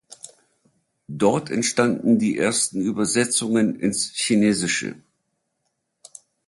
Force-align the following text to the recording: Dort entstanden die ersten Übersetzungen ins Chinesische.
Dort 1.13 1.51
entstanden 1.51 2.17
die 2.17 2.35
ersten 2.35 2.81
Übersetzungen 2.81 3.79
ins 3.79 4.09
Chinesische. 4.15 4.95